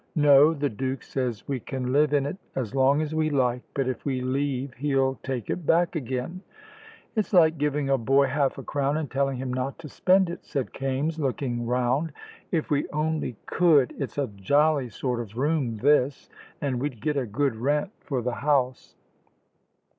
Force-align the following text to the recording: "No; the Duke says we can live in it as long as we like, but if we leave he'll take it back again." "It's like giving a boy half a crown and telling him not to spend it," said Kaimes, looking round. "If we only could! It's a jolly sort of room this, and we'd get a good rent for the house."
"No; 0.15 0.55
the 0.55 0.67
Duke 0.67 1.03
says 1.03 1.47
we 1.47 1.59
can 1.59 1.93
live 1.93 2.11
in 2.11 2.25
it 2.25 2.37
as 2.55 2.73
long 2.73 3.03
as 3.03 3.13
we 3.13 3.29
like, 3.29 3.61
but 3.75 3.87
if 3.87 4.03
we 4.03 4.19
leave 4.21 4.73
he'll 4.73 5.13
take 5.21 5.47
it 5.51 5.63
back 5.63 5.95
again." 5.95 6.41
"It's 7.15 7.33
like 7.33 7.59
giving 7.59 7.87
a 7.87 7.99
boy 7.99 8.25
half 8.25 8.57
a 8.57 8.63
crown 8.63 8.97
and 8.97 9.11
telling 9.11 9.37
him 9.37 9.53
not 9.53 9.77
to 9.77 9.87
spend 9.89 10.31
it," 10.31 10.43
said 10.43 10.73
Kaimes, 10.73 11.19
looking 11.19 11.67
round. 11.67 12.13
"If 12.51 12.71
we 12.71 12.89
only 12.89 13.37
could! 13.45 13.93
It's 13.99 14.17
a 14.17 14.25
jolly 14.25 14.89
sort 14.89 15.19
of 15.19 15.37
room 15.37 15.77
this, 15.77 16.31
and 16.61 16.81
we'd 16.81 16.99
get 16.99 17.15
a 17.15 17.27
good 17.27 17.55
rent 17.55 17.91
for 17.99 18.23
the 18.23 18.33
house." 18.41 18.95